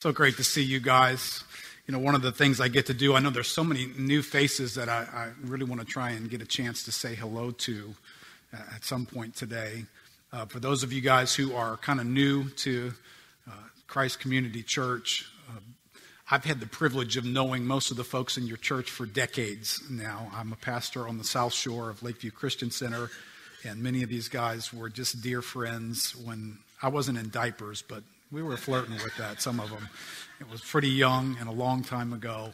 [0.00, 1.42] So great to see you guys.
[1.86, 3.86] You know, one of the things I get to do, I know there's so many
[3.96, 7.14] new faces that I, I really want to try and get a chance to say
[7.14, 7.94] hello to
[8.52, 9.86] uh, at some point today.
[10.34, 12.92] Uh, for those of you guys who are kind of new to
[13.48, 13.52] uh,
[13.86, 15.60] Christ Community Church, uh,
[16.30, 19.82] I've had the privilege of knowing most of the folks in your church for decades
[19.88, 20.30] now.
[20.34, 23.08] I'm a pastor on the South Shore of Lakeview Christian Center,
[23.64, 28.02] and many of these guys were just dear friends when I wasn't in diapers, but
[28.30, 29.88] we were flirting with that, some of them.
[30.40, 32.52] It was pretty young and a long time ago.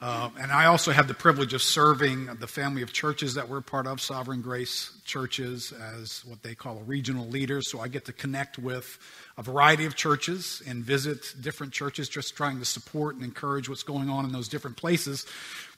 [0.00, 3.62] Uh, and I also had the privilege of serving the family of churches that we're
[3.62, 7.62] part of, Sovereign Grace churches, as what they call a regional leader.
[7.62, 8.98] So I get to connect with
[9.38, 13.82] a variety of churches and visit different churches, just trying to support and encourage what's
[13.82, 15.24] going on in those different places,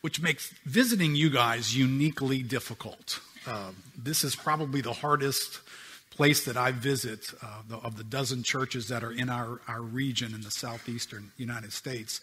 [0.00, 3.20] which makes visiting you guys uniquely difficult.
[3.46, 5.60] Uh, this is probably the hardest
[6.18, 9.80] place that I visit uh, the, of the dozen churches that are in our, our
[9.80, 12.20] region in the southeastern United States.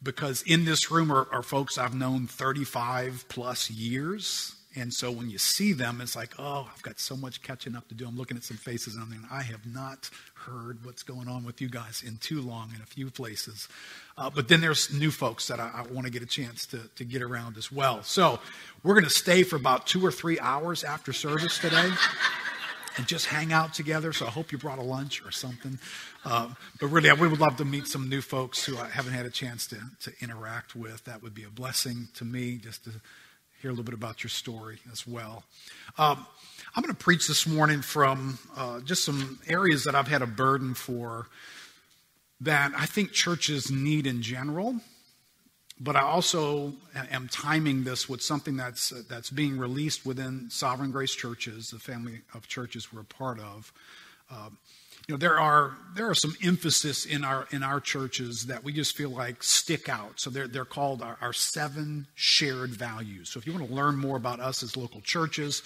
[0.00, 4.54] Because in this room are, are folks I've known 35 plus years.
[4.76, 7.88] And so when you see them, it's like, oh, I've got so much catching up
[7.88, 8.06] to do.
[8.06, 11.44] I'm looking at some faces and I'm thinking, I have not heard what's going on
[11.44, 13.66] with you guys in too long in a few places.
[14.16, 16.78] Uh, but then there's new folks that I, I want to get a chance to,
[16.94, 18.04] to get around as well.
[18.04, 18.38] So
[18.84, 21.90] we're going to stay for about two or three hours after service today
[22.96, 24.12] and just hang out together.
[24.12, 25.78] So I hope you brought a lunch or something.
[26.24, 26.48] Uh,
[26.80, 29.30] but really, we would love to meet some new folks who I haven't had a
[29.30, 31.04] chance to, to interact with.
[31.04, 32.90] That would be a blessing to me just to
[33.60, 35.44] hear a little bit about your story as well.
[35.98, 36.26] Um,
[36.74, 40.26] I'm going to preach this morning from uh, just some areas that I've had a
[40.26, 41.28] burden for
[42.40, 44.80] that I think churches need in general
[45.78, 46.72] but I also
[47.10, 52.22] am timing this with something that's, that's being released within Sovereign Grace Churches, the family
[52.34, 53.72] of churches we're a part of.
[54.30, 54.48] Uh,
[55.06, 58.72] you know, there are, there are some emphasis in our, in our churches that we
[58.72, 60.18] just feel like stick out.
[60.18, 63.28] So they're, they're called our, our seven shared values.
[63.28, 65.62] So if you want to learn more about us as local churches,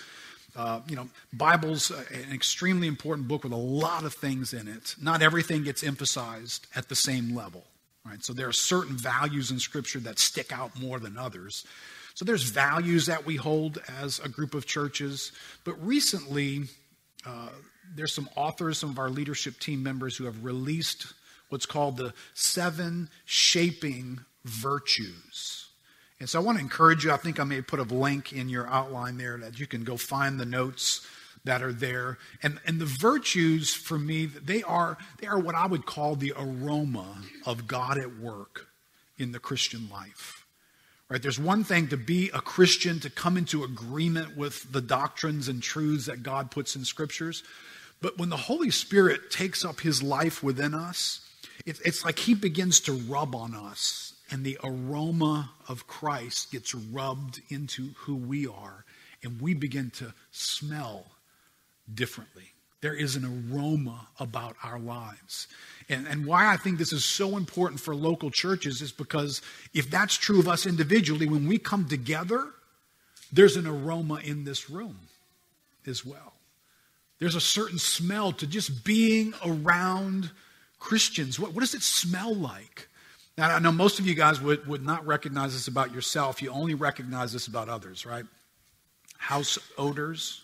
[0.56, 4.96] uh, you know, Bible's an extremely important book with a lot of things in it.
[5.00, 7.64] Not everything gets emphasized at the same level.
[8.10, 8.24] Right?
[8.24, 11.64] So there are certain values in Scripture that stick out more than others.
[12.14, 15.30] So there's values that we hold as a group of churches.
[15.64, 16.64] But recently,
[17.24, 17.50] uh,
[17.94, 21.06] there's some authors, some of our leadership team members who have released
[21.50, 25.68] what's called the seven shaping virtues.
[26.18, 27.12] And so I want to encourage you.
[27.12, 29.96] I think I may put a link in your outline there that you can go
[29.96, 31.06] find the notes
[31.44, 32.18] that are there.
[32.42, 36.34] And, and the virtues for me, they are, they are what I would call the
[36.36, 38.68] aroma of God at work
[39.18, 40.46] in the Christian life.
[41.08, 41.20] Right?
[41.20, 45.62] There's one thing to be a Christian, to come into agreement with the doctrines and
[45.62, 47.42] truths that God puts in scriptures.
[48.00, 51.20] But when the Holy Spirit takes up his life within us,
[51.66, 56.74] it, it's like he begins to rub on us, and the aroma of Christ gets
[56.74, 58.84] rubbed into who we are,
[59.22, 61.06] and we begin to smell
[61.94, 62.44] differently.
[62.80, 65.48] There is an aroma about our lives.
[65.88, 69.42] And, and why I think this is so important for local churches is because
[69.74, 72.46] if that's true of us individually, when we come together,
[73.32, 74.96] there's an aroma in this room
[75.86, 76.32] as well.
[77.18, 80.30] There's a certain smell to just being around
[80.78, 81.38] Christians.
[81.38, 82.88] What, what does it smell like?
[83.36, 86.40] Now, I know most of you guys would, would not recognize this about yourself.
[86.40, 88.24] You only recognize this about others, right?
[89.18, 90.42] House odors,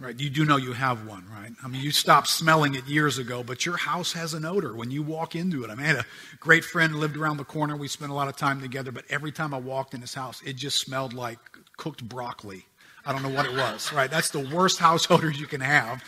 [0.00, 0.18] Right.
[0.18, 1.50] You do know you have one, right?
[1.62, 4.92] I mean, you stopped smelling it years ago, but your house has an odor when
[4.92, 5.70] you walk into it.
[5.70, 6.06] I, mean, I had a
[6.38, 7.76] great friend lived around the corner.
[7.76, 10.40] We spent a lot of time together, but every time I walked in his house,
[10.46, 11.40] it just smelled like
[11.78, 12.64] cooked broccoli.
[13.04, 14.08] I don't know what it was, right?
[14.08, 16.04] That's the worst house odor you can have.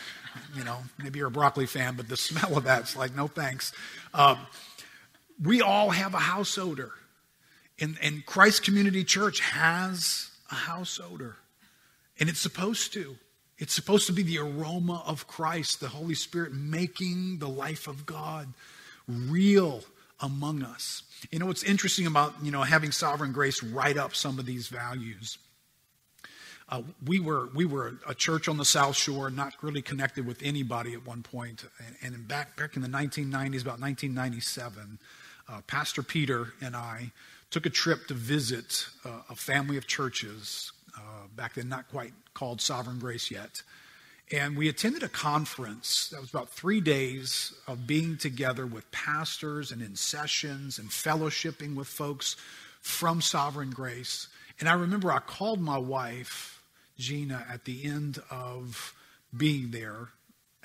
[0.55, 3.73] You know, maybe you're a broccoli fan, but the smell of that's like, no thanks.
[4.15, 4.39] Um,
[5.43, 6.93] we all have a house odor.
[7.81, 11.39] And, and Christ Community Church has a house odor.
[12.21, 13.17] And it's supposed to.
[13.61, 18.07] It's supposed to be the aroma of Christ, the Holy Spirit making the life of
[18.07, 18.49] God
[19.07, 19.85] real
[20.19, 21.03] among us.
[21.31, 24.69] You know what's interesting about you know having sovereign grace write up some of these
[24.69, 25.37] values.
[26.71, 30.41] Uh, we were we were a church on the South Shore, not really connected with
[30.43, 31.65] anybody at one point.
[32.03, 34.99] And, and back back in the 1990s, about 1997,
[35.49, 37.13] uh, Pastor Peter and I
[37.51, 42.13] took a trip to visit uh, a family of churches uh, back then not quite
[42.35, 43.63] called Sovereign Grace yet.
[44.33, 49.73] And we attended a conference that was about three days of being together with pastors
[49.73, 52.37] and in sessions and fellowshipping with folks
[52.81, 54.29] from Sovereign Grace.
[54.61, 56.63] And I remember I called my wife,
[56.97, 58.95] Gina, at the end of
[59.37, 60.11] being there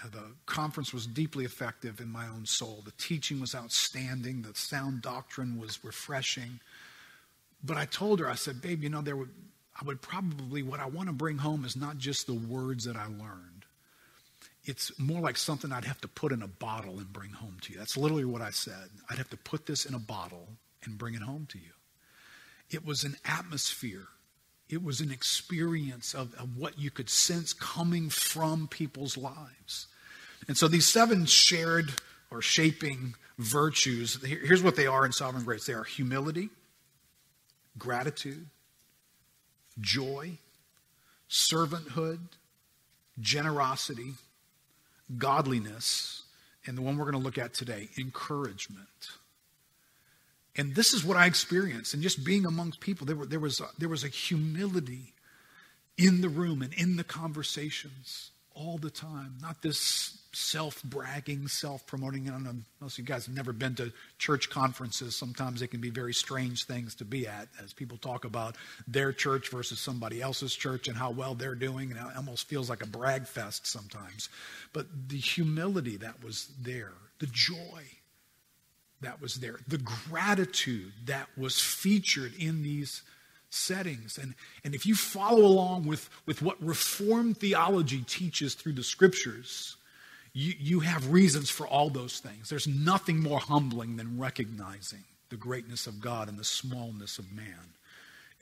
[0.03, 2.81] Uh, the conference was deeply effective in my own soul.
[2.83, 4.41] The teaching was outstanding.
[4.41, 6.59] The sound doctrine was refreshing.
[7.63, 9.31] But I told her, I said, babe, you know, there would,
[9.79, 12.95] I would probably, what I want to bring home is not just the words that
[12.95, 13.65] I learned.
[14.63, 17.73] It's more like something I'd have to put in a bottle and bring home to
[17.73, 17.77] you.
[17.77, 18.89] That's literally what I said.
[19.09, 20.47] I'd have to put this in a bottle
[20.83, 21.71] and bring it home to you.
[22.71, 24.07] It was an atmosphere.
[24.69, 29.87] It was an experience of, of what you could sense coming from people's lives.
[30.47, 31.93] And so these seven shared
[32.31, 36.49] or shaping virtues, here's what they are in sovereign grace they are humility,
[37.77, 38.47] gratitude,
[39.79, 40.37] joy,
[41.29, 42.19] servanthood,
[43.19, 44.13] generosity,
[45.17, 46.23] godliness,
[46.65, 48.87] and the one we're going to look at today, encouragement.
[50.55, 51.93] And this is what I experienced.
[51.93, 55.13] And just being amongst people, there, were, there, was a, there was a humility
[55.97, 59.35] in the room and in the conversations all the time.
[59.41, 62.27] Not this self bragging, self promoting.
[62.27, 65.15] I don't know, most of you guys have never been to church conferences.
[65.15, 68.55] Sometimes they can be very strange things to be at as people talk about
[68.87, 71.91] their church versus somebody else's church and how well they're doing.
[71.91, 74.29] And it almost feels like a brag fest sometimes.
[74.73, 77.83] But the humility that was there, the joy
[79.01, 83.03] that was there, the gratitude that was featured in these
[83.49, 84.17] settings.
[84.17, 84.33] And,
[84.63, 89.77] and if you follow along with, with what Reformed theology teaches through the scriptures,
[90.35, 92.49] you, you have reasons for all those things.
[92.49, 97.73] There's nothing more humbling than recognizing the greatness of God and the smallness of man.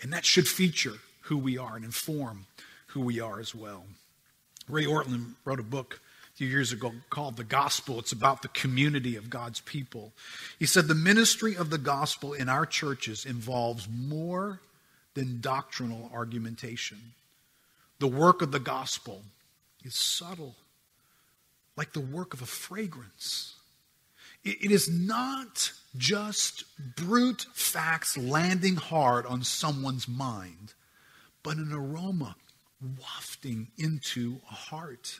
[0.02, 2.48] And that should feature who we are and inform
[2.88, 3.84] who we are as well.
[4.68, 6.02] Ray Ortlund wrote a book
[6.34, 8.00] a few years ago called The Gospel.
[8.00, 10.14] It's about the community of God's people.
[10.58, 14.62] He said the ministry of the gospel in our churches involves more
[15.14, 17.14] than doctrinal argumentation.
[18.00, 19.22] The work of the gospel
[19.84, 20.56] is subtle,
[21.76, 23.56] like the work of a fragrance.
[24.44, 26.66] It is not just
[26.96, 30.74] brute facts landing hard on someone's mind,
[31.44, 32.36] but an aroma
[33.00, 35.20] wafting into a heart.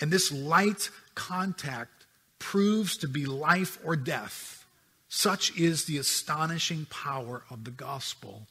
[0.00, 2.06] And this light contact
[2.38, 4.64] proves to be life or death.
[5.08, 8.46] Such is the astonishing power of the gospel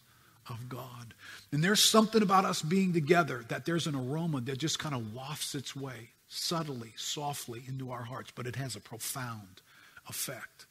[0.50, 1.14] of God.
[1.52, 5.14] And there's something about us being together that there's an aroma that just kind of
[5.14, 9.62] wafts its way subtly, softly into our hearts, but it has a profound
[10.10, 10.66] effect.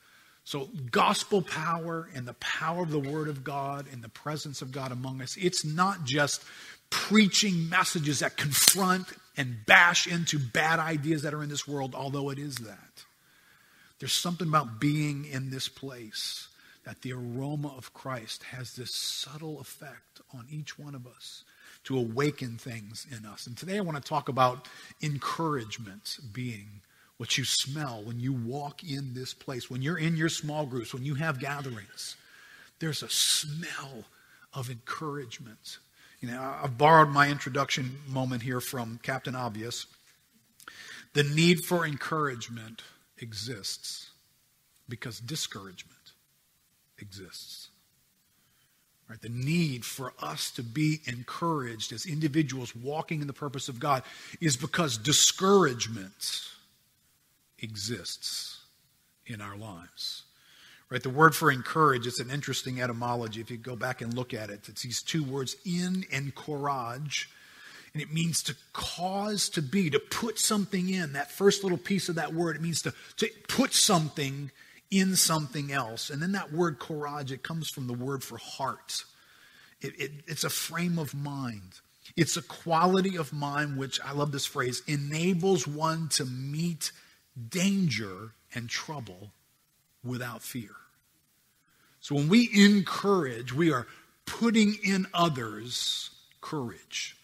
[0.45, 4.71] So, gospel power and the power of the Word of God and the presence of
[4.71, 6.45] God among us, it's not just
[6.89, 12.31] preaching messages that confront and bash into bad ideas that are in this world, although
[12.31, 13.05] it is that.
[13.99, 16.49] There's something about being in this place
[16.85, 21.43] that the aroma of Christ has this subtle effect on each one of us
[21.87, 23.47] to awaken things in us.
[23.47, 24.69] And today I want to talk about
[25.03, 26.83] encouragement being
[27.17, 30.93] what you smell when you walk in this place, when you're in your small groups,
[30.93, 32.17] when you have gatherings.
[32.79, 34.05] There's a smell
[34.53, 35.79] of encouragement
[36.21, 39.87] you know, I've borrowed my introduction moment here from Captain Obvious.
[41.13, 42.83] The need for encouragement
[43.19, 44.11] exists
[44.89, 46.13] because discouragement
[46.99, 47.69] exists.
[49.09, 49.21] Right?
[49.21, 54.03] The need for us to be encouraged as individuals walking in the purpose of God
[54.41, 56.43] is because discouragement
[57.61, 58.61] exists
[59.27, 60.23] in our lives.
[60.89, 63.41] Right, the word for encourage, it's an interesting etymology.
[63.41, 67.29] If you go back and look at it, it's these two words, in and courage.
[67.93, 71.15] And it means to cause to be, to put something in.
[71.15, 74.53] That first little piece of that word, it means to, to put something
[74.91, 76.11] in something else.
[76.11, 79.05] And then that word courage, it comes from the word for heart.
[79.81, 81.81] It, it, it's a frame of mind.
[82.17, 86.93] It's a quality of mind which, I love this phrase, enables one to meet
[87.49, 89.33] danger and trouble
[90.05, 90.71] without fear.
[92.01, 93.87] So when we encourage, we are
[94.25, 97.16] putting in others courage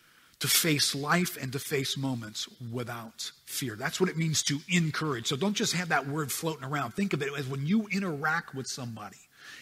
[0.42, 3.76] to face life and to face moments without fear.
[3.76, 5.28] That's what it means to encourage.
[5.28, 6.94] So don't just have that word floating around.
[6.94, 9.18] Think of it as when you interact with somebody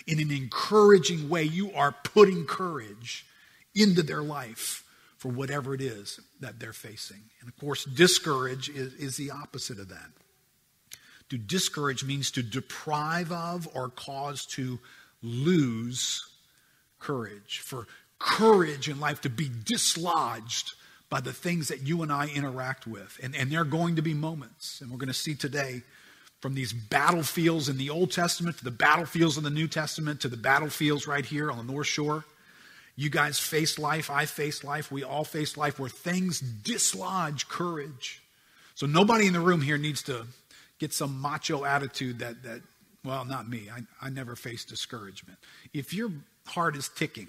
[0.06, 3.26] in an encouraging way, you are putting courage
[3.74, 4.82] into their life
[5.18, 7.24] for whatever it is that they're facing.
[7.42, 10.10] And of course, discourage is, is the opposite of that.
[11.28, 14.78] To discourage means to deprive of or cause to
[15.22, 16.26] lose
[16.98, 17.58] courage.
[17.58, 17.86] For
[18.20, 20.74] courage in life to be dislodged
[21.08, 23.18] by the things that you and I interact with.
[23.20, 25.82] And, and there are going to be moments, and we're going to see today
[26.40, 30.28] from these battlefields in the Old Testament to the battlefields in the New Testament to
[30.28, 32.24] the battlefields right here on the North Shore.
[32.94, 38.22] You guys face life, I face life, we all face life where things dislodge courage.
[38.74, 40.26] So nobody in the room here needs to
[40.78, 42.62] get some macho attitude that, that
[43.04, 43.68] well, not me.
[43.74, 45.38] I, I never face discouragement.
[45.72, 46.10] If your
[46.46, 47.28] heart is ticking,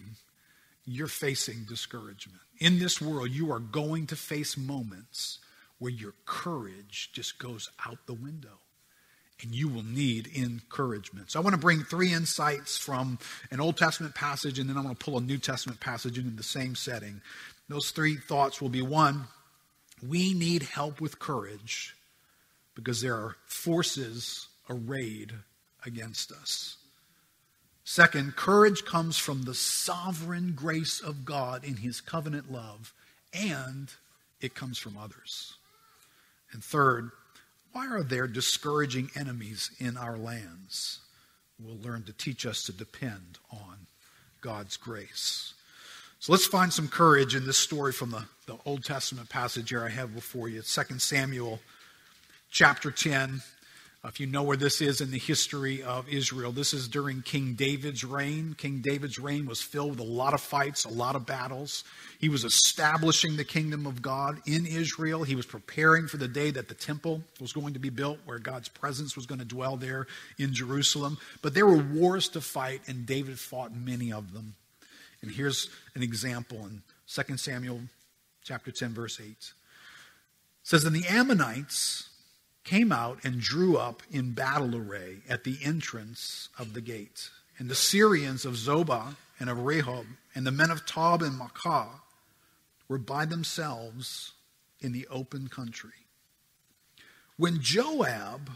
[0.86, 2.42] you're facing discouragement.
[2.60, 5.40] In this world, you are going to face moments
[5.80, 8.60] where your courage just goes out the window
[9.42, 11.32] and you will need encouragement.
[11.32, 13.18] So I want to bring three insights from
[13.50, 16.36] an Old Testament passage, and then I'm going to pull a New Testament passage into
[16.36, 17.22] the same setting.
[17.68, 19.26] Those three thoughts will be one,
[20.06, 21.96] we need help with courage
[22.76, 25.34] because there are forces arrayed
[25.86, 26.78] against us.
[27.92, 32.94] Second, courage comes from the sovereign grace of God in his covenant love,
[33.34, 33.90] and
[34.40, 35.56] it comes from others.
[36.54, 37.12] And third,
[37.74, 41.00] why are there discouraging enemies in our lands?
[41.62, 43.88] We'll learn to teach us to depend on
[44.40, 45.54] God's grace.
[46.20, 49.84] So let's find some courage in this story from the, the Old Testament passage here
[49.84, 50.60] I have before you.
[50.60, 51.60] It's 2 Samuel
[52.52, 53.42] chapter 10.
[54.04, 57.54] If you know where this is in the history of Israel, this is during King
[57.54, 58.56] David's reign.
[58.58, 61.84] King David's reign was filled with a lot of fights, a lot of battles.
[62.20, 65.24] He was establishing the kingdom of God in Israel.
[65.24, 68.40] He was preparing for the day that the temple was going to be built, where
[68.40, 70.08] God's presence was going to dwell there
[70.40, 71.20] in Jerusalem.
[71.44, 74.56] But there were wars to fight, and David fought many of them.
[75.22, 77.82] And here's an example in 2 Samuel
[78.44, 79.28] chapter 10, verse 8.
[79.28, 79.38] It
[80.64, 82.10] says, And the Ammonites
[82.64, 87.30] came out and drew up in battle array at the entrance of the gate.
[87.58, 91.90] And the Syrians of Zobah and of Rehob and the men of Tob and Maacah
[92.88, 94.34] were by themselves
[94.80, 95.92] in the open country.
[97.38, 98.52] When Joab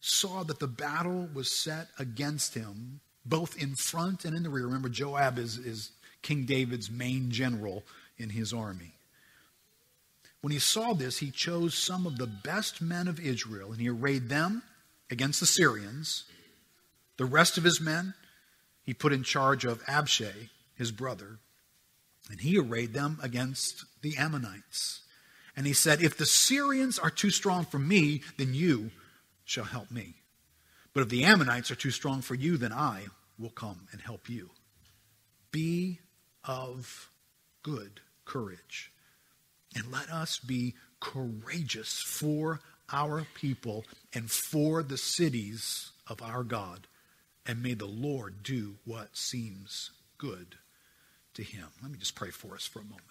[0.00, 4.64] saw that the battle was set against him, both in front and in the rear,
[4.64, 5.90] remember, Joab is, is
[6.22, 7.84] King David's main general
[8.16, 8.94] in his army.
[10.40, 13.88] When he saw this, he chose some of the best men of Israel and he
[13.88, 14.62] arrayed them
[15.10, 16.24] against the Syrians.
[17.18, 18.14] The rest of his men
[18.82, 21.38] he put in charge of Abishai, his brother,
[22.30, 25.02] and he arrayed them against the Ammonites.
[25.56, 28.90] And he said, If the Syrians are too strong for me, then you
[29.44, 30.14] shall help me.
[30.94, 33.06] But if the Ammonites are too strong for you, then I
[33.38, 34.50] will come and help you.
[35.50, 36.00] Be
[36.44, 37.10] of
[37.62, 38.90] good courage
[39.74, 42.60] and let us be courageous for
[42.92, 46.86] our people and for the cities of our God.
[47.46, 50.56] And may the Lord do what seems good
[51.34, 51.66] to him.
[51.82, 53.04] Let me just pray for us for a moment.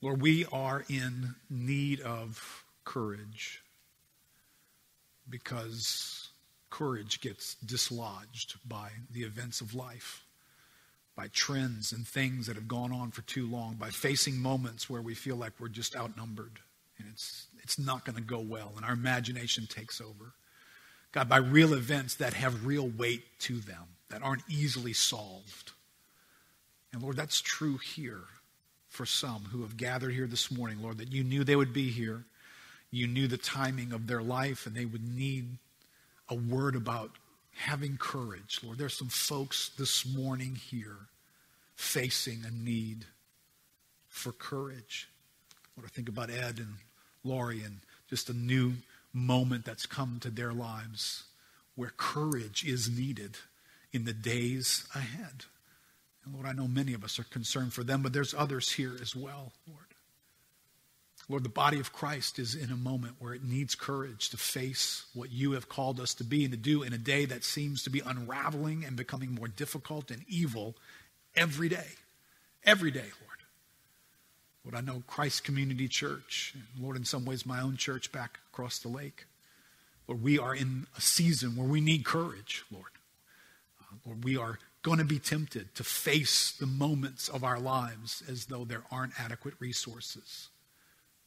[0.00, 3.62] Lord, we are in need of courage
[5.30, 6.28] because
[6.70, 10.24] courage gets dislodged by the events of life
[11.14, 15.02] by trends and things that have gone on for too long, by facing moments where
[15.02, 16.60] we feel like we're just outnumbered
[16.98, 20.32] and it's, it's not going to go well and our imagination takes over.
[21.12, 25.72] God, by real events that have real weight to them, that aren't easily solved.
[26.92, 28.24] And Lord, that's true here
[28.88, 31.90] for some who have gathered here this morning, Lord, that you knew they would be
[31.90, 32.24] here.
[32.90, 35.58] You knew the timing of their life and they would need
[36.28, 37.10] a word about
[37.54, 38.78] having courage, Lord.
[38.78, 41.08] There's some folks this morning here
[41.74, 43.06] facing a need
[44.08, 45.08] for courage.
[45.74, 46.74] What I think about Ed and
[47.24, 48.74] Laurie and just a new
[49.12, 51.24] moment that's come to their lives
[51.74, 53.36] where courage is needed
[53.92, 55.44] in the days ahead.
[56.24, 58.96] And Lord, I know many of us are concerned for them, but there's others here
[59.00, 59.86] as well, Lord.
[61.28, 65.04] Lord, the body of Christ is in a moment where it needs courage to face
[65.14, 67.82] what you have called us to be and to do in a day that seems
[67.84, 70.74] to be unraveling and becoming more difficult and evil
[71.36, 71.86] every day.
[72.64, 73.32] Every day, Lord.
[74.64, 78.38] Lord, I know Christ Community Church, and Lord, in some ways, my own church back
[78.52, 79.26] across the lake.
[80.06, 82.84] Lord, we are in a season where we need courage, Lord.
[83.80, 88.22] Uh, Lord, we are going to be tempted to face the moments of our lives
[88.28, 90.48] as though there aren't adequate resources.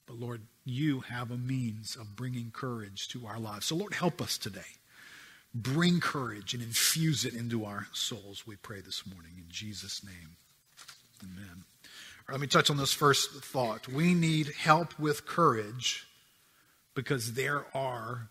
[0.08, 3.68] But Lord, you have a means of bringing courage to our lives.
[3.68, 4.62] So, Lord, help us today.
[5.54, 9.32] Bring courage and infuse it into our souls, we pray this morning.
[9.38, 10.36] In Jesus' name,
[11.24, 11.64] amen.
[12.28, 13.88] Right, let me touch on this first thought.
[13.88, 16.08] We need help with courage
[16.94, 18.28] because there are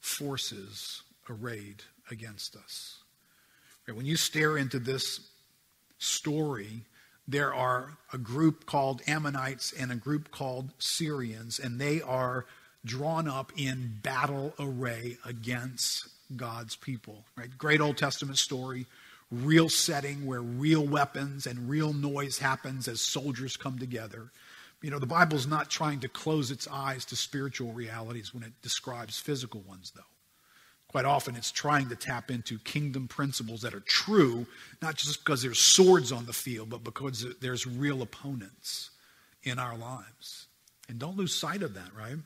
[0.00, 2.98] forces arrayed against us.
[3.88, 5.20] Right, when you stare into this
[5.98, 6.84] story,
[7.28, 12.46] there are a group called Ammonites and a group called Syrians, and they are
[12.84, 17.24] drawn up in battle array against God's people.
[17.36, 17.56] Right?
[17.56, 18.86] Great Old Testament story.
[19.32, 24.30] real setting where real weapons and real noise happens as soldiers come together.
[24.82, 28.52] You know, the Bible's not trying to close its eyes to spiritual realities when it
[28.62, 30.02] describes physical ones, though.
[30.92, 34.46] Quite often, it's trying to tap into kingdom principles that are true,
[34.82, 38.90] not just because there's swords on the field, but because there's real opponents
[39.42, 40.46] in our lives.
[40.90, 42.16] And don't lose sight of that, right?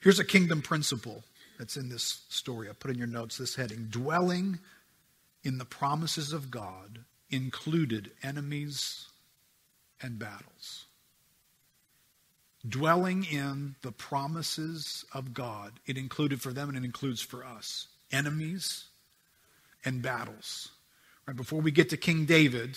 [0.00, 1.22] Here's a kingdom principle
[1.58, 2.70] that's in this story.
[2.70, 4.58] I put in your notes this heading Dwelling
[5.42, 9.08] in the promises of God included enemies
[10.00, 10.83] and battles.
[12.66, 17.88] Dwelling in the promises of God, it included for them and it includes for us
[18.10, 18.86] enemies
[19.84, 20.70] and battles.
[21.26, 22.76] Right before we get to King David,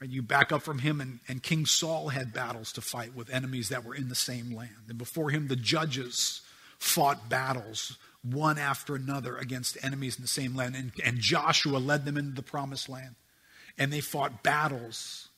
[0.00, 3.30] right, you back up from him, and, and King Saul had battles to fight with
[3.30, 4.70] enemies that were in the same land.
[4.88, 6.40] And before him, the judges
[6.78, 10.74] fought battles one after another against enemies in the same land.
[10.74, 13.14] And, and Joshua led them into the promised land.
[13.78, 15.28] And they fought battles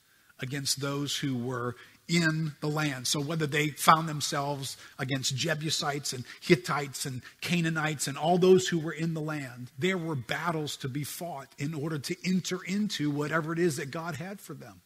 [0.40, 1.76] against those who were
[2.12, 3.06] in the land.
[3.06, 8.78] So whether they found themselves against Jebusites and Hittites and Canaanites and all those who
[8.78, 13.10] were in the land, there were battles to be fought in order to enter into
[13.10, 14.82] whatever it is that God had for them.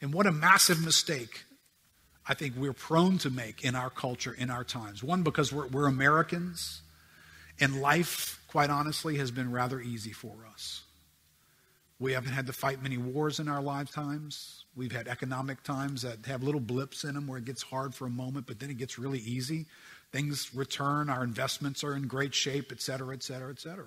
[0.00, 1.44] And what a massive mistake
[2.26, 5.02] I think we're prone to make in our culture, in our times.
[5.02, 6.82] One, because we're, we're Americans,
[7.60, 10.82] and life, quite honestly, has been rather easy for us.
[12.02, 14.64] We haven't had to fight many wars in our lifetimes.
[14.74, 18.06] We've had economic times that have little blips in them where it gets hard for
[18.06, 19.66] a moment, but then it gets really easy.
[20.10, 23.86] Things return, our investments are in great shape, et cetera, et cetera, et cetera.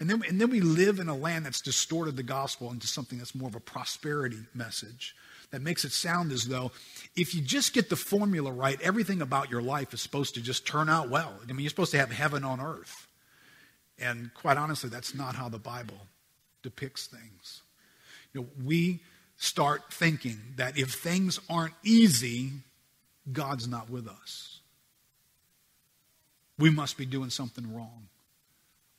[0.00, 3.18] And then, and then we live in a land that's distorted the gospel into something
[3.18, 5.14] that's more of a prosperity message
[5.50, 6.72] that makes it sound as though
[7.14, 10.66] if you just get the formula right, everything about your life is supposed to just
[10.66, 11.34] turn out well.
[11.42, 13.06] I mean, you're supposed to have heaven on earth.
[13.98, 16.06] And quite honestly, that's not how the Bible
[16.62, 17.62] depicts things.
[18.32, 19.00] You know, we
[19.36, 22.50] start thinking that if things aren't easy,
[23.32, 24.60] God's not with us.
[26.58, 28.08] We must be doing something wrong.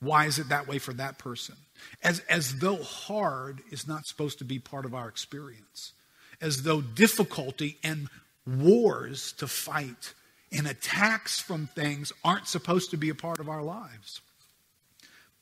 [0.00, 1.54] Why is it that way for that person?
[2.02, 5.92] As, as though hard is not supposed to be part of our experience
[6.42, 8.08] as though difficulty and
[8.46, 10.12] wars to fight
[10.50, 14.20] and attacks from things aren't supposed to be a part of our lives.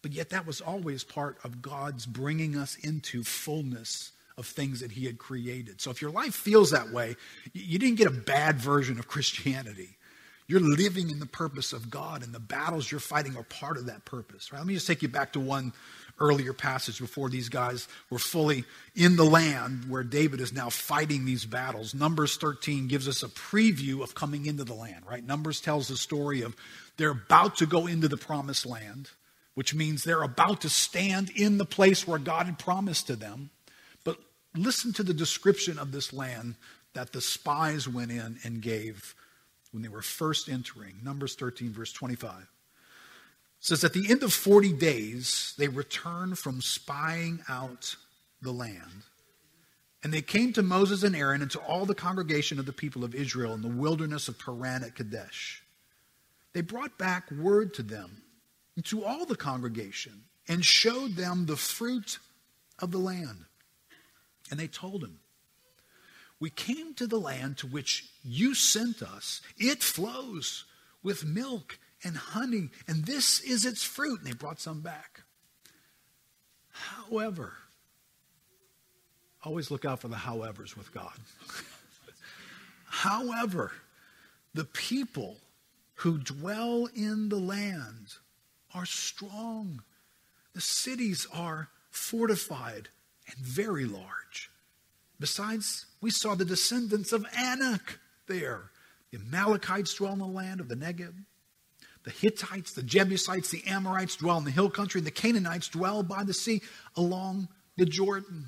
[0.02, 4.92] But yet, that was always part of God's bringing us into fullness of things that
[4.92, 5.80] He had created.
[5.80, 7.16] So, if your life feels that way,
[7.52, 9.96] you didn't get a bad version of Christianity.
[10.46, 13.86] You're living in the purpose of God, and the battles you're fighting are part of
[13.86, 14.52] that purpose.
[14.52, 14.58] Right?
[14.58, 15.72] Let me just take you back to one
[16.18, 21.24] earlier passage before these guys were fully in the land where David is now fighting
[21.24, 21.94] these battles.
[21.94, 25.24] Numbers 13 gives us a preview of coming into the land, right?
[25.24, 26.54] Numbers tells the story of
[26.96, 29.10] they're about to go into the promised land,
[29.54, 33.50] which means they're about to stand in the place where God had promised to them.
[34.04, 34.18] But
[34.56, 36.54] listen to the description of this land
[36.94, 39.14] that the spies went in and gave
[39.72, 40.96] when they were first entering.
[41.02, 42.48] Numbers 13, verse 25
[43.60, 47.94] says at the end of 40 days, they returned from spying out
[48.40, 49.04] the land.
[50.02, 53.04] And they came to Moses and Aaron and to all the congregation of the people
[53.04, 55.62] of Israel in the wilderness of Paran at Kadesh.
[56.54, 58.22] They brought back word to them
[58.84, 62.18] to all the congregation and showed them the fruit
[62.78, 63.44] of the land.
[64.50, 65.20] And they told him,
[66.38, 69.40] We came to the land to which you sent us.
[69.56, 70.64] It flows
[71.02, 74.20] with milk and honey, and this is its fruit.
[74.20, 75.22] And they brought some back.
[76.70, 77.52] However,
[79.44, 81.12] always look out for the howevers with God.
[82.84, 83.72] However,
[84.54, 85.36] the people
[85.94, 88.14] who dwell in the land
[88.74, 89.82] are strong.
[90.54, 92.88] The cities are fortified
[93.26, 94.50] and very large.
[95.18, 98.70] Besides, we saw the descendants of Anak there.
[99.10, 101.14] The Amalekites dwell in the land of the Negeb.
[102.04, 106.02] The Hittites, the Jebusites, the Amorites dwell in the hill country, and the Canaanites dwell
[106.02, 106.62] by the sea
[106.96, 108.46] along the Jordan.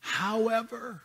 [0.00, 1.02] However,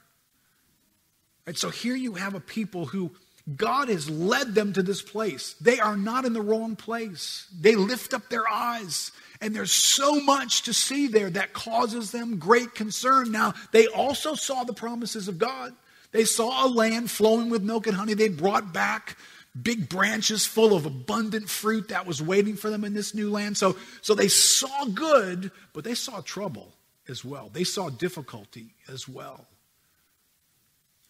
[1.45, 3.11] and so here you have a people who
[3.55, 5.53] God has led them to this place.
[5.61, 7.47] They are not in the wrong place.
[7.57, 12.39] They lift up their eyes, and there's so much to see there that causes them
[12.39, 13.31] great concern.
[13.31, 15.73] Now, they also saw the promises of God.
[16.11, 18.15] They saw a land flowing with milk and honey.
[18.15, 19.17] They brought back
[19.59, 23.57] big branches full of abundant fruit that was waiting for them in this new land.
[23.57, 26.73] So, so they saw good, but they saw trouble
[27.07, 27.49] as well.
[27.51, 29.45] They saw difficulty as well.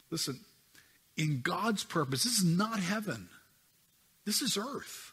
[0.09, 0.39] Listen,
[1.17, 3.27] in God's purpose, this is not heaven,
[4.25, 5.11] this is earth.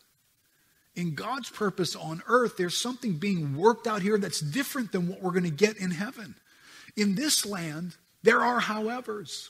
[0.96, 5.20] in God's purpose on earth, there's something being worked out here that's different than what
[5.20, 6.36] we're going to get in heaven.
[6.96, 9.48] In this land, there are howevers.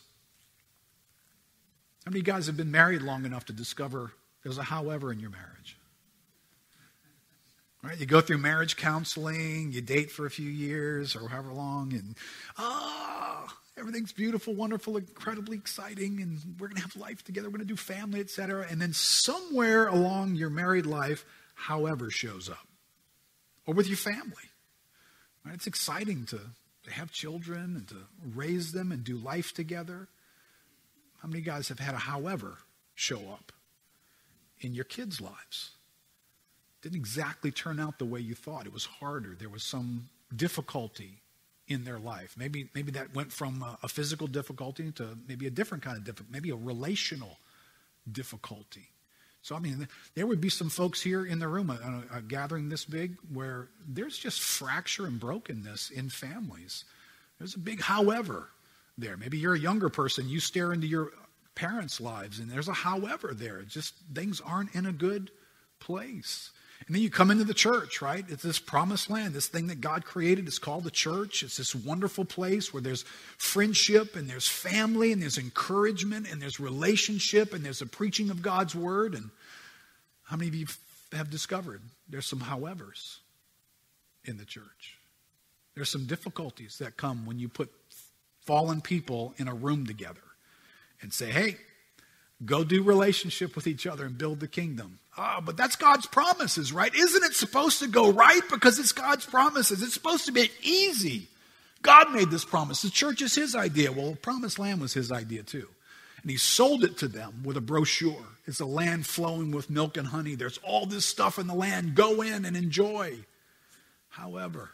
[2.04, 4.12] How many of you guys have been married long enough to discover
[4.42, 5.76] there's a however in your marriage?
[7.82, 7.98] Right?
[7.98, 12.16] You go through marriage counseling, you date for a few years or however long, and
[12.56, 17.58] ah, oh, everything's beautiful, wonderful, incredibly exciting, and we're going to have life together, we're
[17.58, 18.66] going to do family, etc.
[18.70, 22.66] And then somewhere along your married life, however shows up,
[23.66, 24.50] or with your family.
[25.44, 25.54] Right?
[25.54, 26.40] It's exciting to,
[26.84, 27.96] to have children and to
[28.34, 30.08] raise them and do life together.
[31.20, 32.58] How many guys have had a however
[32.94, 33.52] show up
[34.60, 35.70] in your kids' lives?
[36.82, 38.66] Didn't exactly turn out the way you thought.
[38.66, 39.34] It was harder.
[39.38, 41.22] There was some difficulty
[41.68, 42.34] in their life.
[42.36, 46.04] Maybe, maybe that went from a, a physical difficulty to maybe a different kind of
[46.04, 47.38] difficulty, maybe a relational
[48.10, 48.88] difficulty.
[49.42, 52.70] So, I mean, there would be some folks here in the room, a, a, gathering
[52.70, 56.84] this big, where there's just fracture and brokenness in families.
[57.38, 58.48] There's a big however
[58.96, 59.18] there.
[59.18, 61.10] Maybe you're a younger person, you stare into your
[61.54, 63.60] parents' lives, and there's a however there.
[63.62, 65.30] just things aren't in a good
[65.78, 66.50] place.
[66.86, 68.24] And then you come into the church, right?
[68.28, 70.46] It's this promised land, this thing that God created.
[70.46, 71.42] It's called the church.
[71.42, 73.04] It's this wonderful place where there's
[73.38, 78.42] friendship and there's family and there's encouragement and there's relationship and there's a preaching of
[78.42, 79.14] God's word.
[79.14, 79.30] And
[80.24, 80.66] how many of you
[81.12, 83.18] have discovered there's some howevers
[84.24, 84.98] in the church?
[85.74, 87.72] There's some difficulties that come when you put
[88.42, 90.20] fallen people in a room together
[91.00, 91.56] and say, hey,
[92.44, 94.98] go do relationship with each other and build the kingdom.
[95.16, 96.92] Ah, but that's God's promises, right?
[96.94, 99.82] Isn't it supposed to go right because it's God's promises?
[99.82, 101.28] It's supposed to be easy.
[101.82, 102.82] God made this promise.
[102.82, 103.92] The church is his idea.
[103.92, 105.68] Well, the promised land was his idea too.
[106.22, 108.24] And he sold it to them with a brochure.
[108.46, 110.34] It's a land flowing with milk and honey.
[110.34, 111.94] There's all this stuff in the land.
[111.94, 113.18] Go in and enjoy.
[114.08, 114.70] However,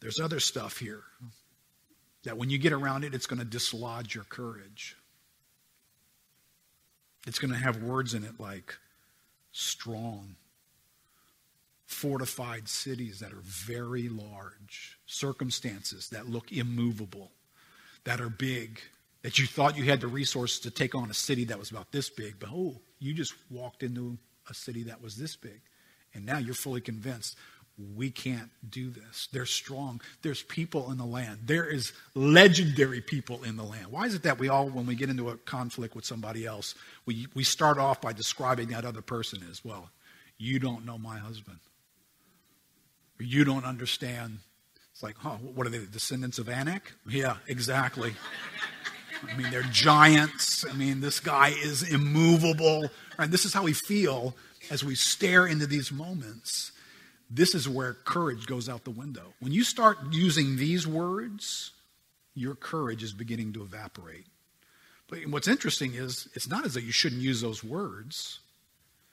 [0.00, 1.04] there's other stuff here
[2.24, 4.96] that when you get around it, it's going to dislodge your courage.
[7.26, 8.76] It's going to have words in it like
[9.52, 10.36] strong,
[11.86, 17.30] fortified cities that are very large, circumstances that look immovable,
[18.04, 18.80] that are big,
[19.22, 21.92] that you thought you had the resources to take on a city that was about
[21.92, 24.18] this big, but oh, you just walked into
[24.50, 25.60] a city that was this big.
[26.12, 27.36] And now you're fully convinced
[27.76, 29.28] we can't do this.
[29.32, 30.00] They're strong.
[30.22, 31.40] There's people in the land.
[31.44, 33.86] There is legendary people in the land.
[33.90, 36.76] Why is it that we all, when we get into a conflict with somebody else,
[37.04, 39.90] we, we start off by describing that other person as, well,
[40.38, 41.58] you don't know my husband.
[43.18, 44.38] Or you don't understand.
[44.92, 46.92] It's like, huh, what are they, the descendants of Anak?
[47.08, 48.14] Yeah, exactly.
[49.28, 50.64] I mean, they're giants.
[50.68, 52.88] I mean, this guy is immovable.
[53.18, 53.30] Right?
[53.30, 54.36] This is how we feel
[54.70, 56.70] as we stare into these moments
[57.34, 59.34] this is where courage goes out the window.
[59.40, 61.72] When you start using these words,
[62.34, 64.26] your courage is beginning to evaporate.
[65.08, 68.38] But what's interesting is it's not as though you shouldn't use those words.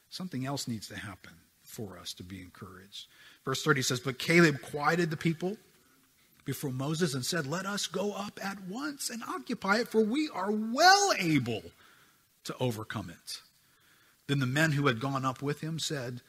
[0.10, 3.08] Something else needs to happen for us to be encouraged.
[3.44, 5.58] Verse 30 says, But Caleb quieted the people
[6.46, 10.30] before Moses and said, Let us go up at once and occupy it, for we
[10.32, 11.64] are well able
[12.44, 13.42] to overcome it.
[14.28, 16.22] Then the men who had gone up with him said,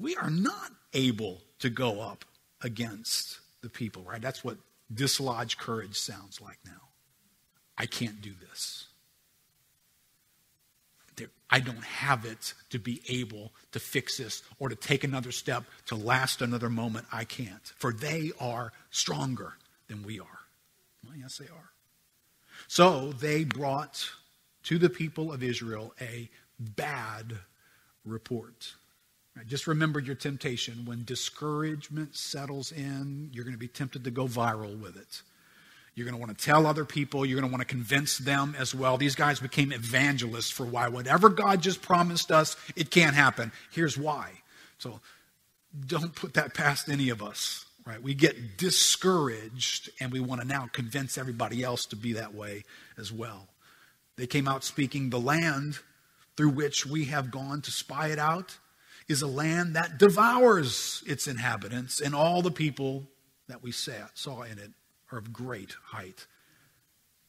[0.00, 2.24] we are not able to go up
[2.62, 4.20] against the people, right?
[4.20, 4.56] That's what
[4.92, 6.88] dislodge courage sounds like now.
[7.78, 8.86] I can't do this.
[11.50, 15.64] I don't have it to be able to fix this or to take another step
[15.86, 17.06] to last another moment.
[17.12, 17.64] I can't.
[17.76, 19.54] For they are stronger
[19.88, 20.38] than we are.
[21.04, 21.70] Well, yes, they are.
[22.68, 24.08] So they brought
[24.64, 27.38] to the people of Israel a bad
[28.04, 28.74] report.
[29.46, 30.84] Just remember your temptation.
[30.84, 35.22] When discouragement settles in, you're going to be tempted to go viral with it.
[35.94, 37.26] You're going to want to tell other people.
[37.26, 38.96] You're going to want to convince them as well.
[38.96, 43.52] These guys became evangelists for why whatever God just promised us, it can't happen.
[43.70, 44.30] Here's why.
[44.78, 45.00] So
[45.86, 48.02] don't put that past any of us, right?
[48.02, 52.64] We get discouraged and we want to now convince everybody else to be that way
[52.98, 53.48] as well.
[54.16, 55.78] They came out speaking the land
[56.36, 58.58] through which we have gone to spy it out
[59.10, 63.08] is a land that devours its inhabitants, and all the people
[63.48, 64.70] that we saw in it
[65.10, 66.26] are of great height.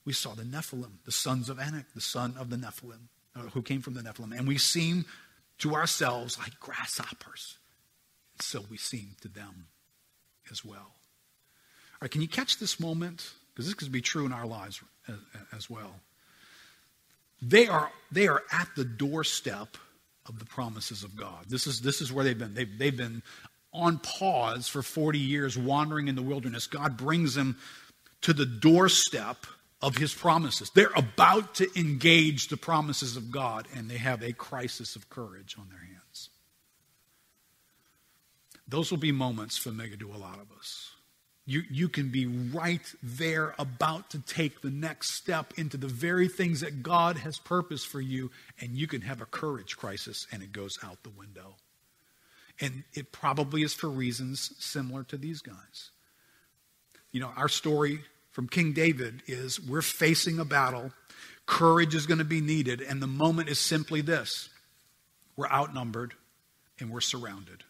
[0.05, 3.63] We saw the Nephilim, the sons of Anak, the son of the Nephilim, uh, who
[3.63, 5.05] came from the Nephilim, and we seem
[5.57, 7.57] to ourselves like grasshoppers.
[8.33, 9.65] And so we seem to them
[10.51, 10.77] as well.
[10.77, 13.31] All right, can you catch this moment?
[13.53, 15.15] Because this could be true in our lives as,
[15.51, 15.95] as well.
[17.41, 19.77] they are, they are at the doorstep
[20.27, 21.45] of the promises of God.
[21.49, 22.53] This is, this is where they've been.
[22.53, 23.23] They've, they've been
[23.73, 26.67] on pause for 40 years, wandering in the wilderness.
[26.67, 27.57] God brings them
[28.21, 29.45] to the doorstep
[29.81, 30.69] of his promises.
[30.69, 35.55] They're about to engage the promises of God, and they have a crisis of courage
[35.59, 36.29] on their hands.
[38.67, 40.90] Those will be moments familiar to a lot of us.
[41.51, 46.29] You, you can be right there about to take the next step into the very
[46.29, 50.41] things that God has purposed for you, and you can have a courage crisis and
[50.41, 51.57] it goes out the window.
[52.61, 55.91] And it probably is for reasons similar to these guys.
[57.11, 57.99] You know, our story
[58.31, 60.93] from King David is we're facing a battle,
[61.47, 64.47] courage is going to be needed, and the moment is simply this
[65.35, 66.13] we're outnumbered
[66.79, 67.65] and we're surrounded.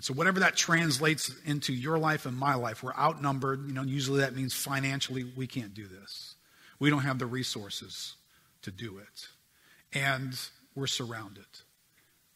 [0.00, 3.66] So, whatever that translates into your life and my life, we're outnumbered.
[3.66, 6.34] You know, usually that means financially we can't do this.
[6.78, 8.14] We don't have the resources
[8.62, 9.28] to do it.
[9.92, 10.38] And
[10.74, 11.44] we're surrounded.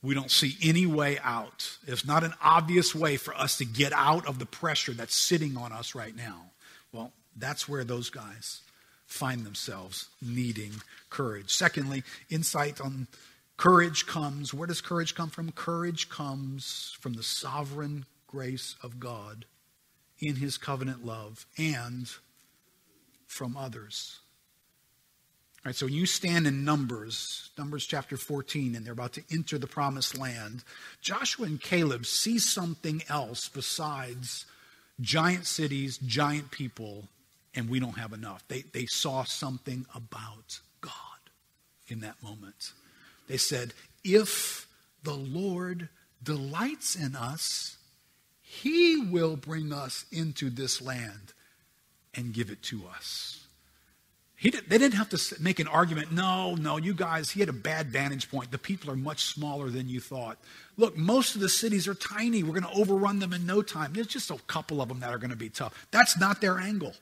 [0.02, 1.78] We don't see any way out.
[1.86, 5.56] It's not an obvious way for us to get out of the pressure that's sitting
[5.56, 6.50] on us right now.
[6.92, 8.60] Well, that's where those guys
[9.06, 10.72] find themselves needing
[11.08, 11.50] courage.
[11.54, 13.06] Secondly, insight on
[13.56, 15.52] Courage comes, where does courage come from?
[15.52, 19.44] Courage comes from the sovereign grace of God
[20.18, 22.10] in his covenant love and
[23.26, 24.18] from others.
[25.64, 29.22] All right, so when you stand in Numbers, Numbers chapter 14, and they're about to
[29.32, 30.62] enter the promised land,
[31.00, 34.44] Joshua and Caleb see something else besides
[35.00, 37.08] giant cities, giant people,
[37.54, 38.46] and we don't have enough.
[38.48, 40.92] They, they saw something about God
[41.88, 42.72] in that moment.
[43.26, 44.66] They said, If
[45.02, 45.88] the Lord
[46.22, 47.76] delights in us,
[48.40, 51.32] he will bring us into this land
[52.14, 53.44] and give it to us.
[54.40, 56.12] Did, they didn't have to make an argument.
[56.12, 58.50] No, no, you guys, he had a bad vantage point.
[58.50, 60.36] The people are much smaller than you thought.
[60.76, 62.42] Look, most of the cities are tiny.
[62.42, 63.94] We're going to overrun them in no time.
[63.94, 65.86] There's just a couple of them that are going to be tough.
[65.92, 66.92] That's not their angle.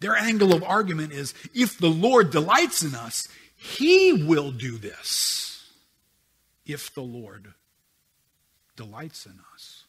[0.00, 5.55] Their angle of argument is if the Lord delights in us, he will do this
[6.66, 7.54] if the Lord
[8.76, 9.84] delights in us.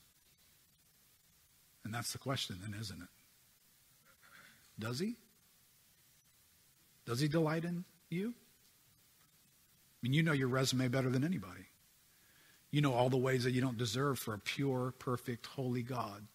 [1.84, 3.08] And that's the question, then, isn't it?
[4.80, 5.16] Does he?
[7.06, 8.30] Does he delight in you?
[8.30, 11.66] I mean, you know your resume better than anybody.
[12.70, 16.28] You know all the ways that you don't deserve for a pure, perfect, holy God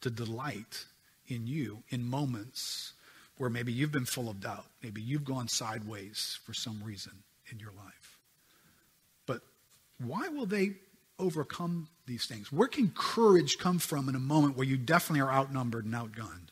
[0.00, 0.84] to delight
[1.28, 2.92] in you in moments
[3.38, 4.66] where maybe you've been full of doubt.
[4.82, 7.12] Maybe you've gone sideways for some reason
[7.50, 8.01] in your life.
[10.04, 10.72] Why will they
[11.18, 12.52] overcome these things?
[12.52, 16.48] Where can courage come from in a moment where you definitely are outnumbered and outgunned?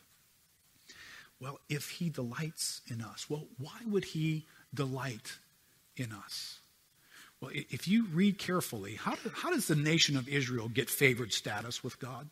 [1.39, 5.39] Well, if he delights in us, well, why would he delight
[5.97, 6.59] in us?
[7.41, 11.83] Well, if you read carefully, how, how does the nation of Israel get favored status
[11.83, 12.29] with God?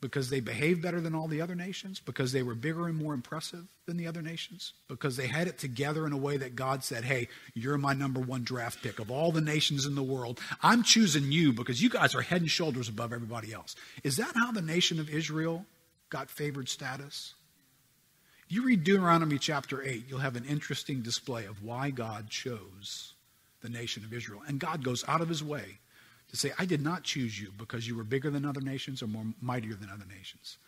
[0.00, 1.98] Because they behaved better than all the other nations?
[1.98, 4.72] Because they were bigger and more impressive than the other nations?
[4.86, 8.20] Because they had it together in a way that God said, hey, you're my number
[8.20, 10.38] one draft pick of all the nations in the world.
[10.62, 13.74] I'm choosing you because you guys are head and shoulders above everybody else.
[14.04, 15.66] Is that how the nation of Israel
[16.10, 17.34] got favored status?
[18.48, 23.14] You read Deuteronomy chapter 8, you'll have an interesting display of why God chose
[23.60, 24.42] the nation of Israel.
[24.46, 25.78] And God goes out of his way
[26.28, 29.06] to say, I did not choose you because you were bigger than other nations or
[29.06, 30.58] more mightier than other nations.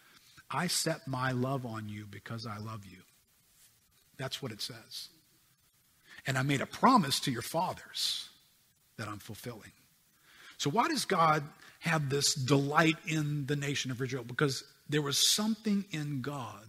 [0.51, 2.99] I set my love on you because I love you.
[4.17, 5.09] That's what it says.
[6.27, 8.29] And I made a promise to your fathers
[8.97, 9.73] that I'm fulfilling.
[10.59, 11.43] So, why does God
[11.81, 14.25] have this delight in the nation of Israel?
[14.25, 16.67] Because there was something in God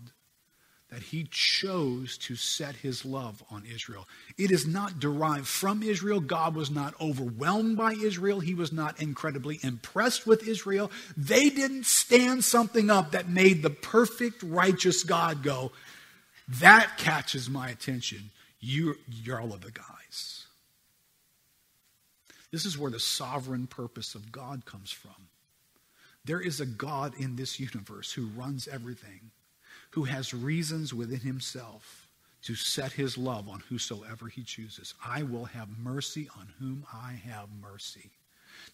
[0.92, 4.06] that he chose to set his love on Israel.
[4.38, 6.20] It is not derived from Israel.
[6.20, 8.42] God was not overwhelmed by Israel.
[8.42, 10.92] He was not incredibly impressed with Israel.
[11.16, 15.72] They didn't stand something up that made the perfect, righteous God go,
[16.60, 18.30] That catches my attention.
[18.60, 20.46] You're, you're all of the guys.
[22.52, 25.30] This is where the sovereign purpose of God comes from.
[26.26, 29.32] There is a God in this universe who runs everything
[29.92, 32.08] who has reasons within himself
[32.44, 34.94] to set his love on whosoever he chooses.
[35.06, 38.10] I will have mercy on whom I have mercy.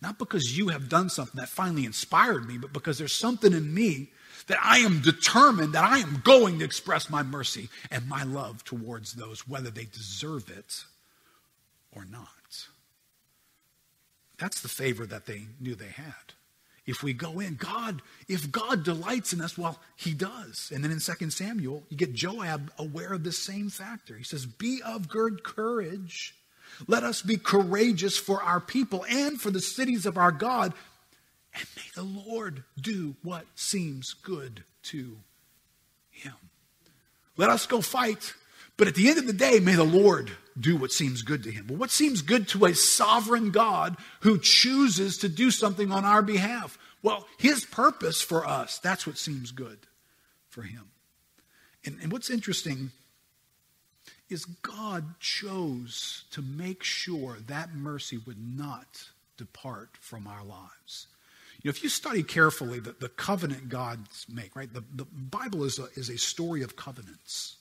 [0.01, 3.73] Not because you have done something that finally inspired me, but because there's something in
[3.73, 4.09] me
[4.47, 8.63] that I am determined that I am going to express my mercy and my love
[8.63, 10.83] towards those, whether they deserve it
[11.91, 12.27] or not.
[14.37, 16.33] That's the favor that they knew they had.
[16.87, 17.55] If we go in.
[17.55, 20.71] God, if God delights in us, well, he does.
[20.73, 24.15] And then in 2 Samuel, you get Joab aware of this same factor.
[24.15, 26.33] He says, Be of good courage.
[26.87, 30.73] Let us be courageous for our people and for the cities of our God.
[31.53, 35.17] And may the Lord do what seems good to
[36.09, 36.33] him.
[37.35, 38.33] Let us go fight.
[38.77, 41.51] But at the end of the day, may the Lord do what seems good to
[41.51, 41.67] him.
[41.67, 46.21] Well, what seems good to a sovereign God who chooses to do something on our
[46.21, 46.77] behalf?
[47.01, 49.79] Well, his purpose for us, that's what seems good
[50.49, 50.85] for him.
[51.85, 52.91] And, and what's interesting
[54.29, 61.07] is God chose to make sure that mercy would not depart from our lives.
[61.61, 64.71] You know, if you study carefully the, the covenant gods make, right?
[64.71, 67.57] The, the Bible is a, is a story of covenants.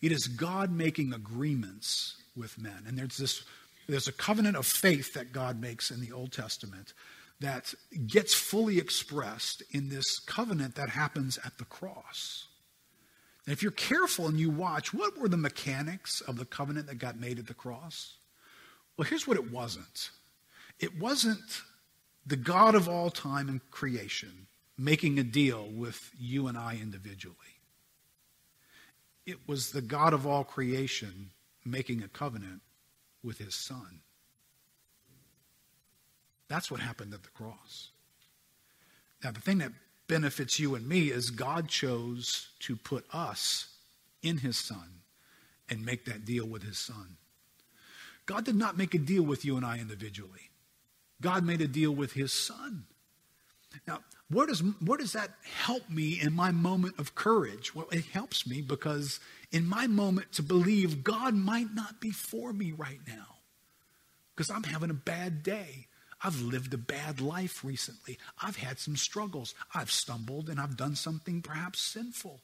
[0.00, 2.84] It is God making agreements with men.
[2.86, 3.42] And there's this
[3.88, 6.94] there's a covenant of faith that God makes in the Old Testament
[7.40, 7.74] that
[8.06, 12.46] gets fully expressed in this covenant that happens at the cross.
[13.46, 16.98] And if you're careful and you watch, what were the mechanics of the covenant that
[16.98, 18.16] got made at the cross?
[18.96, 20.10] Well, here's what it wasn't
[20.78, 21.62] it wasn't
[22.24, 24.46] the God of all time and creation
[24.78, 27.36] making a deal with you and I individually.
[29.30, 31.30] It was the God of all creation
[31.64, 32.62] making a covenant
[33.22, 34.00] with his son.
[36.48, 37.90] That's what happened at the cross.
[39.22, 39.70] Now, the thing that
[40.08, 43.68] benefits you and me is God chose to put us
[44.20, 45.02] in his son
[45.68, 47.16] and make that deal with his son.
[48.26, 50.50] God did not make a deal with you and I individually.
[51.20, 52.86] God made a deal with his son.
[53.86, 57.74] Now, where does, does that help me in my moment of courage?
[57.74, 59.18] Well, it helps me because
[59.50, 63.38] in my moment to believe God might not be for me right now
[64.34, 65.88] because I'm having a bad day.
[66.22, 68.18] I've lived a bad life recently.
[68.40, 69.54] I've had some struggles.
[69.74, 72.40] I've stumbled and I've done something perhaps sinful.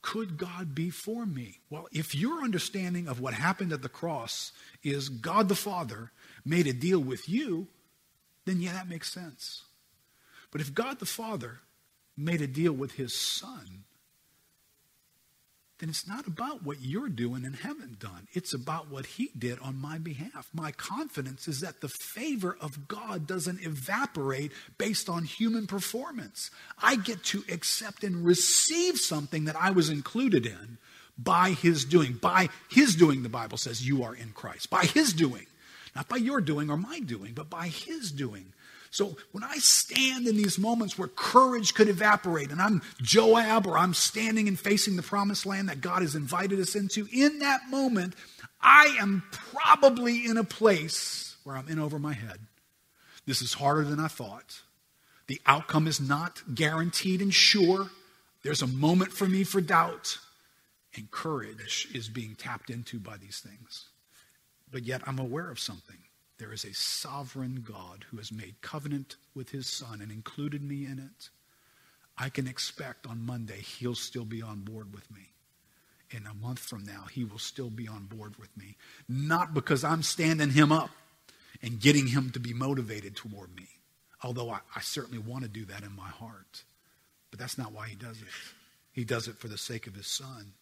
[0.00, 1.60] Could God be for me?
[1.70, 4.50] Well, if your understanding of what happened at the cross
[4.82, 6.10] is God the Father
[6.44, 7.68] made a deal with you,
[8.46, 9.62] then yeah, that makes sense.
[10.52, 11.58] But if God the Father
[12.16, 13.82] made a deal with his Son,
[15.82, 18.28] then it's not about what you're doing and haven't done.
[18.34, 20.48] It's about what He did on my behalf.
[20.54, 26.52] My confidence is that the favor of God doesn't evaporate based on human performance.
[26.80, 30.78] I get to accept and receive something that I was included in
[31.18, 32.12] by His doing.
[32.12, 34.70] By His doing, the Bible says, you are in Christ.
[34.70, 35.46] By His doing.
[35.96, 38.52] Not by your doing or my doing, but by His doing.
[38.92, 43.78] So when I stand in these moments where courage could evaporate, and I'm Joab or
[43.78, 47.70] I'm standing and facing the promised land that God has invited us into, in that
[47.70, 48.14] moment,
[48.60, 52.38] I am probably in a place where I'm in over my head.
[53.24, 54.60] This is harder than I thought.
[55.26, 57.88] The outcome is not guaranteed and sure.
[58.42, 60.18] There's a moment for me for doubt,
[60.94, 63.86] and courage is being tapped into by these things.
[64.70, 65.96] But yet I'm aware of something.
[66.42, 70.84] There is a sovereign God who has made covenant with his son and included me
[70.86, 71.30] in it.
[72.18, 75.34] I can expect on Monday he'll still be on board with me.
[76.10, 78.76] In a month from now, he will still be on board with me.
[79.08, 80.90] Not because I'm standing him up
[81.62, 83.68] and getting him to be motivated toward me,
[84.24, 86.64] although I, I certainly want to do that in my heart.
[87.30, 88.28] But that's not why he does it.
[88.90, 90.54] He does it for the sake of his son.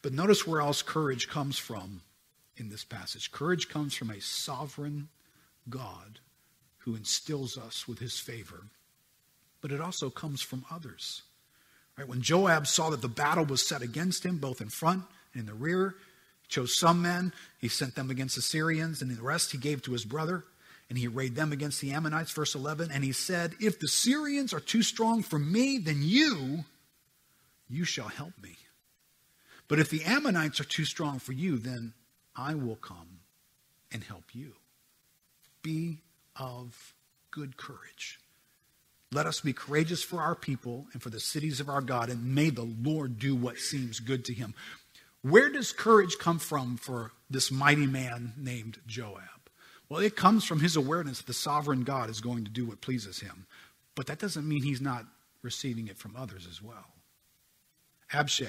[0.00, 2.00] But notice where else courage comes from
[2.56, 3.30] in this passage.
[3.30, 5.10] Courage comes from a sovereign
[5.68, 6.20] God
[6.78, 8.64] who instills us with his favor,
[9.60, 11.22] but it also comes from others.
[11.96, 12.08] Right?
[12.08, 15.46] When Joab saw that the battle was set against him, both in front and in
[15.46, 15.94] the rear,
[16.42, 19.82] he chose some men, he sent them against the Syrians, and the rest he gave
[19.82, 20.44] to his brother,
[20.88, 22.90] and he arrayed them against the Ammonites, verse 11.
[22.90, 26.64] And he said, If the Syrians are too strong for me, then you,
[27.68, 28.56] you shall help me.
[29.66, 31.92] But if the Ammonites are too strong for you, then
[32.34, 33.20] I will come
[33.92, 34.54] and help you.
[35.62, 35.98] Be
[36.36, 36.94] of
[37.30, 38.18] good courage.
[39.10, 42.34] Let us be courageous for our people and for the cities of our God, and
[42.34, 44.54] may the Lord do what seems good to him.
[45.22, 49.22] Where does courage come from for this mighty man named Joab?
[49.88, 52.82] Well, it comes from his awareness that the sovereign God is going to do what
[52.82, 53.46] pleases him.
[53.94, 55.06] But that doesn't mean he's not
[55.42, 56.86] receiving it from others as well.
[58.12, 58.46] Abishai,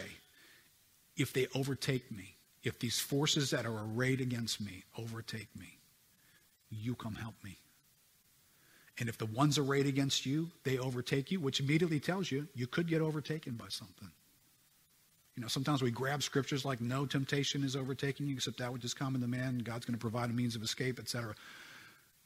[1.15, 5.78] if they overtake me, if these forces that are arrayed against me overtake me,
[6.69, 7.57] you come help me.
[8.99, 12.67] And if the ones arrayed against you, they overtake you, which immediately tells you you
[12.67, 14.11] could get overtaken by something.
[15.35, 18.83] You know, sometimes we grab scriptures like no temptation is overtaking you except that which
[18.83, 21.33] is common to man, God's going to provide a means of escape, etc.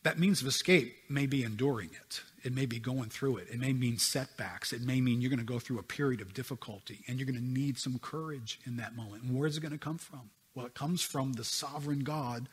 [0.01, 2.21] That means of escape may be enduring it.
[2.43, 3.49] It may be going through it.
[3.51, 4.73] It may mean setbacks.
[4.73, 7.39] It may mean you're going to go through a period of difficulty and you're going
[7.39, 9.21] to need some courage in that moment.
[9.21, 10.31] And where's it going to come from?
[10.55, 12.49] Well, it comes from the sovereign God,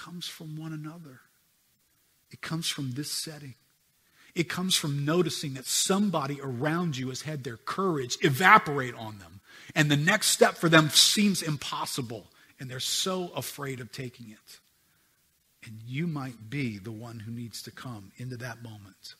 [0.00, 1.20] comes from one another.
[2.30, 3.54] It comes from this setting.
[4.34, 9.40] It comes from noticing that somebody around you has had their courage evaporate on them.
[9.74, 12.26] And the next step for them seems impossible.
[12.58, 14.58] And they're so afraid of taking it.
[15.64, 19.14] And you might be the one who needs to come into that moment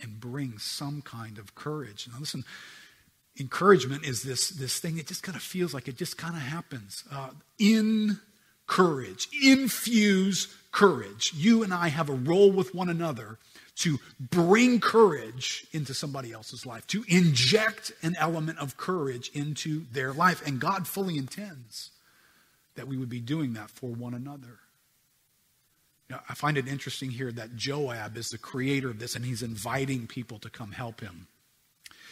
[0.00, 2.08] and bring some kind of courage.
[2.10, 2.44] Now, listen,
[3.38, 6.42] encouragement is this, this thing that just kind of feels like it just kind of
[6.42, 7.04] happens.
[7.12, 8.18] Uh, in
[8.68, 11.32] courage, infuse courage.
[11.34, 13.38] You and I have a role with one another
[13.78, 20.12] to bring courage into somebody else's life, to inject an element of courage into their
[20.12, 20.46] life.
[20.46, 21.90] And God fully intends
[22.76, 24.60] that we would be doing that for one another.
[26.10, 29.42] Now, I find it interesting here that Joab is the creator of this and he's
[29.42, 31.26] inviting people to come help him.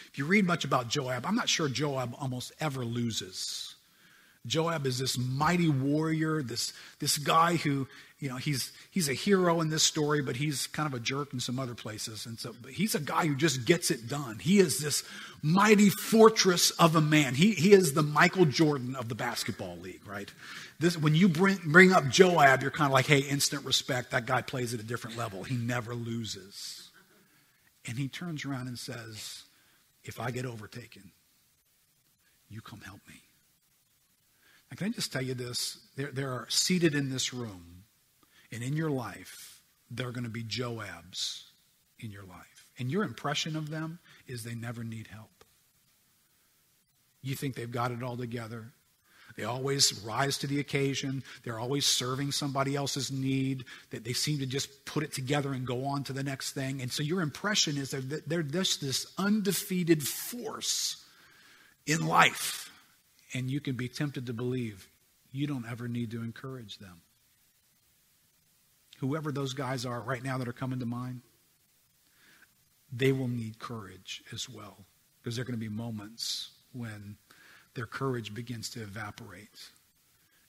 [0.08, 3.75] If you read much about Joab, I'm not sure Joab almost ever loses.
[4.46, 7.88] Joab is this mighty warrior, this, this guy who,
[8.18, 11.32] you know, he's, he's a hero in this story, but he's kind of a jerk
[11.32, 12.26] in some other places.
[12.26, 14.38] And so he's a guy who just gets it done.
[14.38, 15.04] He is this
[15.42, 17.34] mighty fortress of a man.
[17.34, 20.30] He, he is the Michael Jordan of the basketball league, right?
[20.78, 24.12] This, when you bring, bring up Joab, you're kind of like, hey, instant respect.
[24.12, 25.44] That guy plays at a different level.
[25.44, 26.90] He never loses.
[27.86, 29.44] And he turns around and says,
[30.04, 31.12] if I get overtaken,
[32.48, 33.25] you come help me.
[34.76, 35.78] Now, can I just tell you this?
[35.96, 37.84] There, there are seated in this room
[38.52, 41.44] and in your life, there are going to be Joabs
[41.98, 42.66] in your life.
[42.78, 45.44] And your impression of them is they never need help.
[47.22, 48.66] You think they've got it all together.
[49.36, 51.22] They always rise to the occasion.
[51.42, 53.64] They're always serving somebody else's need.
[53.90, 56.82] That they seem to just put it together and go on to the next thing.
[56.82, 61.02] And so your impression is that they're just this undefeated force
[61.86, 62.65] in life.
[63.36, 64.88] And you can be tempted to believe
[65.30, 67.02] you don't ever need to encourage them.
[69.00, 71.20] Whoever those guys are right now that are coming to mind,
[72.90, 74.78] they will need courage as well.
[75.20, 77.18] Because there are going to be moments when
[77.74, 79.68] their courage begins to evaporate.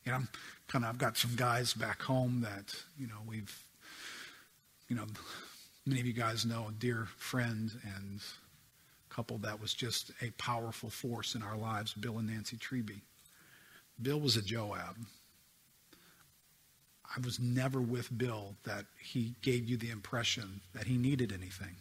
[0.05, 0.29] And I'm
[0.69, 3.65] kind of, I've got some guys back home that, you know, we've,
[4.87, 5.07] you know,
[5.85, 8.21] many of you guys know a dear friend and
[9.17, 13.01] couple that was just a powerful force in our lives, Bill and Nancy Treby.
[13.99, 14.95] Bill was a Joab.
[17.03, 21.77] I was never with Bill that he gave you the impression that he needed anything.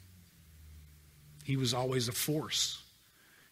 [1.44, 2.82] He was always a force.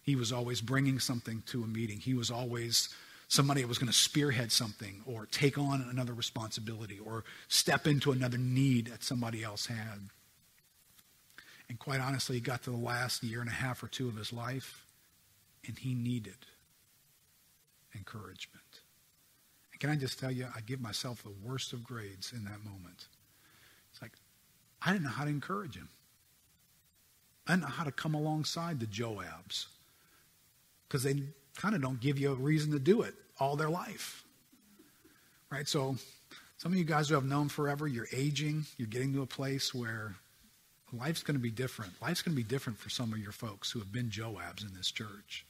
[0.03, 2.01] He was always bringing something to a meeting.
[2.01, 2.89] He was always
[3.29, 8.13] somebody that was going to spearhead something or take on another responsibility or step into
[8.13, 10.09] another need that somebody else had.
[11.69, 14.17] And quite honestly, he got to the last year and a half or two of
[14.17, 14.85] his life,
[15.67, 16.37] and he needed
[17.95, 18.65] encouragement.
[19.73, 22.65] And can I just tell you, I give myself the worst of grades in that
[22.65, 23.07] moment.
[23.93, 24.13] It's like,
[24.83, 25.89] I didn't know how to encourage him.
[27.47, 29.67] I didn't know how to come alongside the Joabs
[30.89, 31.23] because they
[31.57, 34.25] kind of don't give you a reason to do it all their life.
[35.51, 35.69] Right?
[35.69, 35.97] So,
[36.57, 39.75] some of you guys who have known forever, you're aging, you're getting to a place
[39.75, 40.15] where
[40.99, 41.93] life's going to be different.
[42.01, 44.75] Life's going to be different for some of your folks who have been Joabs in
[44.75, 45.45] this church.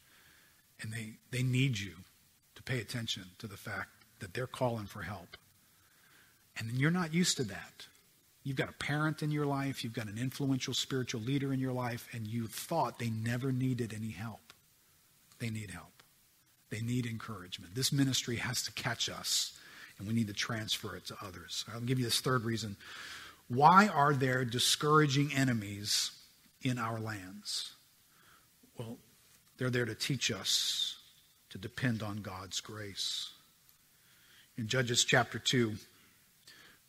[0.80, 1.92] And they, they need you
[2.54, 3.90] to pay attention to the fact
[4.20, 5.36] that they're calling for help.
[6.58, 7.86] And you're not used to that.
[8.42, 11.72] You've got a parent in your life, you've got an influential spiritual leader in your
[11.72, 14.52] life, and you thought they never needed any help.
[15.38, 16.02] They need help.
[16.68, 17.74] They need encouragement.
[17.74, 19.58] This ministry has to catch us,
[19.98, 21.64] and we need to transfer it to others.
[21.72, 22.76] I'll give you this third reason.
[23.54, 26.10] Why are there discouraging enemies
[26.62, 27.72] in our lands?
[28.76, 28.98] Well,
[29.56, 30.96] they're there to teach us
[31.50, 33.30] to depend on God's grace.
[34.58, 35.74] In Judges chapter 2,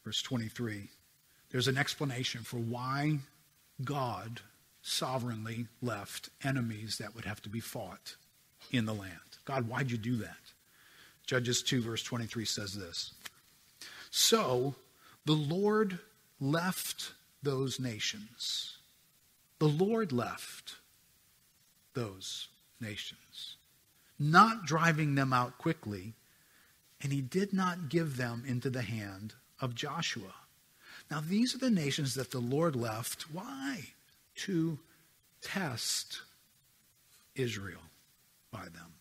[0.03, 0.89] verse 23,
[1.51, 3.19] there's an explanation for why
[3.83, 4.41] God
[4.81, 8.15] sovereignly left enemies that would have to be fought
[8.71, 9.11] in the land.
[9.45, 10.37] God, why'd you do that?
[11.27, 13.13] Judges 2, verse 23 says this
[14.09, 14.73] So
[15.25, 15.99] the Lord
[16.39, 18.77] left those nations.
[19.59, 20.75] The Lord left
[21.93, 22.49] those
[22.81, 23.55] nations,
[24.19, 26.13] not driving them out quickly,
[27.01, 30.33] and he did not give them into the hand of Joshua.
[31.09, 33.23] Now, these are the nations that the Lord left.
[33.31, 33.89] Why?
[34.35, 34.79] To
[35.41, 36.21] test
[37.35, 37.81] Israel
[38.51, 38.93] by them.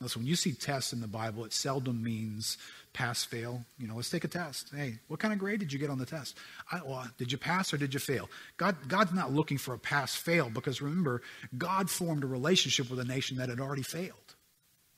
[0.00, 2.56] Listen, when you see tests in the Bible, it seldom means
[2.94, 3.64] pass, fail.
[3.78, 4.70] You know, let's take a test.
[4.74, 6.36] Hey, what kind of grade did you get on the test?
[6.72, 8.30] I, well, did you pass or did you fail?
[8.56, 11.20] God, God's not looking for a pass fail because remember,
[11.56, 14.16] God formed a relationship with a nation that had already failed.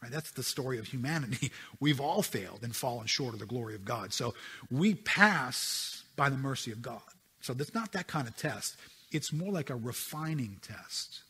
[0.00, 0.10] Right?
[0.10, 1.50] That's the story of humanity.
[1.80, 4.12] We've all failed and fallen short of the glory of God.
[4.12, 4.34] So
[4.70, 7.00] we pass by the mercy of God.
[7.40, 8.76] So it's not that kind of test.
[9.10, 11.22] It's more like a refining test.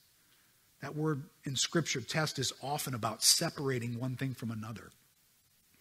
[0.82, 4.90] That word in Scripture, test, is often about separating one thing from another.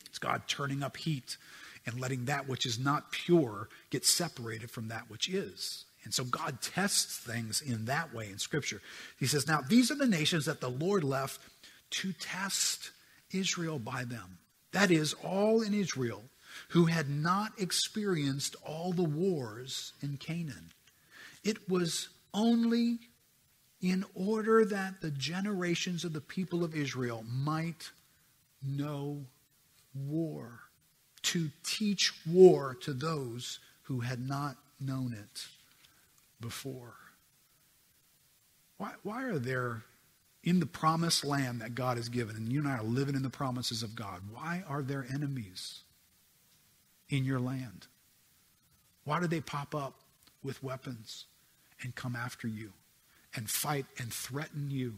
[0.05, 1.37] It's God turning up heat
[1.85, 5.85] and letting that which is not pure get separated from that which is.
[6.03, 8.81] And so God tests things in that way in Scripture.
[9.19, 11.41] He says, Now, these are the nations that the Lord left
[11.91, 12.91] to test
[13.31, 14.37] Israel by them.
[14.71, 16.23] That is, all in Israel
[16.69, 20.71] who had not experienced all the wars in Canaan.
[21.43, 22.99] It was only
[23.81, 27.89] in order that the generations of the people of Israel might
[28.63, 29.25] know
[29.95, 30.59] war,
[31.23, 35.45] to teach war to those who had not known it
[36.39, 36.93] before.
[38.77, 39.83] Why, why are there,
[40.43, 43.23] in the promised land that God has given, and you and I are living in
[43.23, 45.81] the promises of God, why are there enemies
[47.09, 47.87] in your land?
[49.03, 49.95] Why do they pop up
[50.43, 51.25] with weapons
[51.83, 52.73] and come after you?
[53.35, 54.95] And fight and threaten you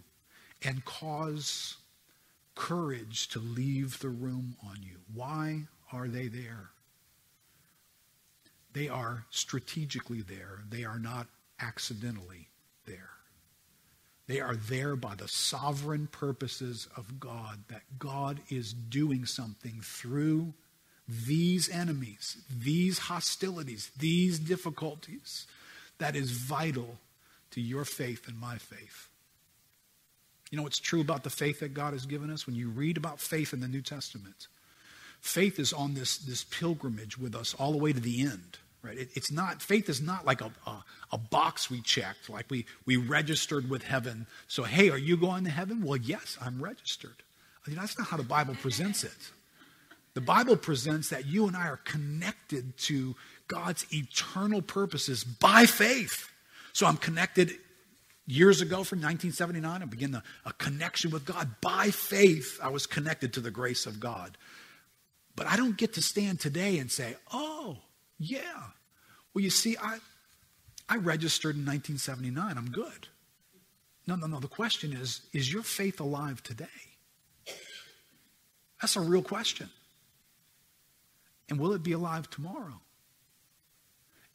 [0.64, 1.78] and cause
[2.56, 4.98] courage to leave the room on you.
[5.14, 6.70] Why are they there?
[8.74, 10.60] They are strategically there.
[10.70, 11.28] They are not
[11.60, 12.50] accidentally
[12.86, 13.10] there.
[14.28, 20.54] They are there by the sovereign purposes of God, that God is doing something through
[21.08, 25.46] these enemies, these hostilities, these difficulties
[25.98, 26.98] that is vital
[27.54, 29.10] to your faith and my faith.
[30.52, 32.46] You know what's true about the faith that God has given us?
[32.46, 34.48] When you read about faith in the New Testament,
[35.20, 38.58] faith is on this, this pilgrimage with us all the way to the end.
[38.84, 38.98] Right?
[38.98, 40.84] It, it's not faith is not like a, a,
[41.14, 44.28] a box we checked, like we, we registered with heaven.
[44.48, 45.84] So, hey, are you going to heaven?
[45.84, 47.24] Well, yes, I'm registered.
[47.66, 49.32] I mean, that's not how the Bible presents it.
[50.14, 53.16] The Bible presents that you and I are connected to
[53.48, 56.30] God's eternal purposes by faith.
[56.74, 57.54] So I'm connected
[58.26, 59.82] years ago from 1979.
[59.82, 61.50] I began a, a connection with God.
[61.62, 64.38] By faith, I was connected to the grace of God.
[65.36, 67.78] But I don't get to stand today and say, oh,
[68.18, 68.64] yeah.
[69.34, 69.98] Well, you see, I,
[70.90, 72.58] I registered in 1979.
[72.58, 73.08] I'm good.
[74.06, 74.40] No, no, no.
[74.40, 76.66] The question is is your faith alive today?
[78.82, 79.70] That's a real question.
[81.50, 82.82] And will it be alive tomorrow?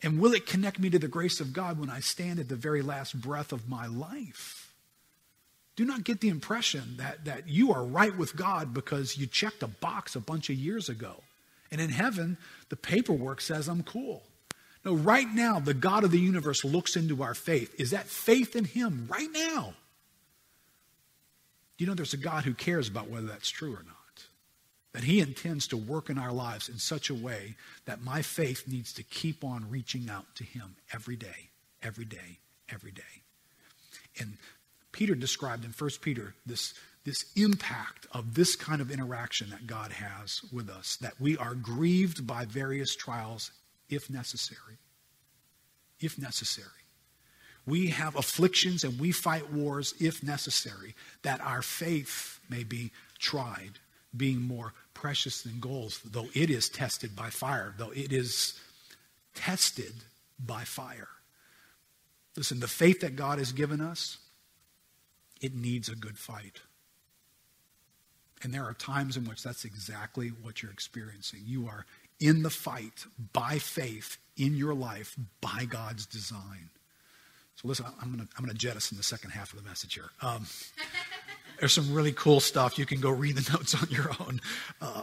[0.03, 2.57] And will it connect me to the grace of God when I stand at the
[2.57, 4.73] very last breath of my life?
[5.75, 9.63] Do not get the impression that, that you are right with God because you checked
[9.63, 11.23] a box a bunch of years ago.
[11.71, 12.37] And in heaven,
[12.69, 14.23] the paperwork says I'm cool.
[14.85, 17.79] No, right now, the God of the universe looks into our faith.
[17.79, 19.75] Is that faith in Him right now?
[21.77, 23.98] You know there's a God who cares about whether that's true or not?
[24.99, 28.67] That He intends to work in our lives in such a way that my faith
[28.67, 31.51] needs to keep on reaching out to Him every day,
[31.85, 33.23] every day, every day.
[34.19, 34.39] And
[34.91, 36.75] Peter described in 1 Peter this,
[37.05, 41.55] this impact of this kind of interaction that God has with us, that we are
[41.55, 43.53] grieved by various trials
[43.89, 44.79] if necessary.
[46.01, 46.67] If necessary.
[47.65, 52.91] We have afflictions and we fight wars if necessary, that our faith may be
[53.21, 53.79] tried
[54.17, 58.59] being more precious than gold, though it is tested by fire, though it is
[59.35, 59.93] tested
[60.39, 61.09] by fire.
[62.37, 64.19] Listen, the faith that God has given us,
[65.41, 66.61] it needs a good fight.
[68.43, 71.41] And there are times in which that's exactly what you're experiencing.
[71.45, 71.87] You are
[72.21, 76.71] in the fight by faith in your life by God's design.
[77.61, 79.95] So listen, I'm going to I'm going to jettison the second half of the message
[79.95, 80.11] here.
[80.23, 80.47] Um,
[81.59, 82.79] there's some really cool stuff.
[82.79, 84.41] You can go read the notes on your own.
[84.81, 85.03] Uh,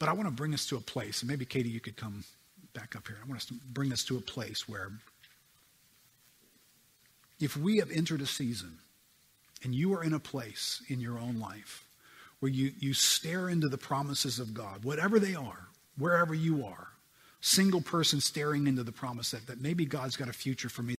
[0.00, 2.24] but I want to bring us to a place, and maybe Katie, you could come
[2.74, 3.16] back up here.
[3.22, 4.90] I want us to bring us to a place where
[7.40, 8.78] if we have entered a season
[9.62, 11.86] and you are in a place in your own life
[12.40, 16.88] where you, you stare into the promises of God, whatever they are, wherever you are,
[17.40, 20.94] single person staring into the promise that, that maybe God's got a future for me